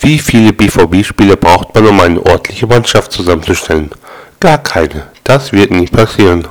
Wie 0.00 0.18
viele 0.18 0.52
BVB-Spieler 0.52 1.36
braucht 1.36 1.74
man, 1.74 1.86
um 1.86 2.00
eine 2.00 2.24
ordentliche 2.24 2.66
Mannschaft 2.66 3.12
zusammenzustellen? 3.12 3.90
Gar 4.40 4.58
keine. 4.58 5.08
Das 5.24 5.52
wird 5.52 5.70
nie 5.70 5.86
passieren. 5.86 6.46